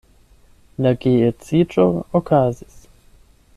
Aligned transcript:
La 0.85 0.93
geedziĝo 1.03 1.87
okazis. 2.21 2.83